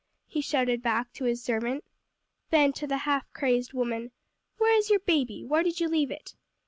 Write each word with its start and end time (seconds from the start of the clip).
he 0.25 0.41
shouted 0.41 0.81
back 0.81 1.13
to 1.13 1.25
his 1.25 1.43
servant. 1.43 1.83
Then 2.49 2.73
to 2.73 2.87
the 2.87 2.97
half 2.97 3.31
crazed 3.33 3.73
woman, 3.73 4.09
"Where 4.57 4.75
is 4.75 4.89
your 4.89 4.97
baby? 5.01 5.45
where 5.45 5.61
did 5.61 5.79
you 5.79 5.87
leave 5.87 6.09
it?" 6.09 6.33